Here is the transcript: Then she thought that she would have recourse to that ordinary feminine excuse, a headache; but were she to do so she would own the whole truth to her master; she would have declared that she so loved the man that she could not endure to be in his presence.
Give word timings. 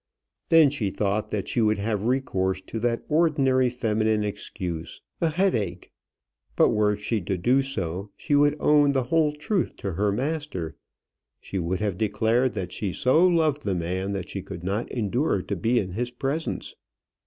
Then 0.49 0.71
she 0.71 0.89
thought 0.89 1.29
that 1.29 1.47
she 1.47 1.61
would 1.61 1.77
have 1.77 2.05
recourse 2.05 2.59
to 2.61 2.79
that 2.79 3.03
ordinary 3.07 3.69
feminine 3.69 4.23
excuse, 4.23 4.99
a 5.21 5.29
headache; 5.29 5.91
but 6.55 6.69
were 6.69 6.97
she 6.97 7.21
to 7.21 7.37
do 7.37 7.61
so 7.61 8.09
she 8.17 8.33
would 8.33 8.57
own 8.59 8.93
the 8.93 9.03
whole 9.03 9.31
truth 9.31 9.75
to 9.75 9.91
her 9.93 10.11
master; 10.11 10.75
she 11.39 11.59
would 11.59 11.81
have 11.81 11.99
declared 11.99 12.53
that 12.53 12.71
she 12.71 12.91
so 12.91 13.27
loved 13.27 13.63
the 13.63 13.75
man 13.75 14.13
that 14.13 14.27
she 14.27 14.41
could 14.41 14.63
not 14.63 14.91
endure 14.91 15.43
to 15.43 15.55
be 15.55 15.77
in 15.77 15.91
his 15.91 16.09
presence. 16.09 16.73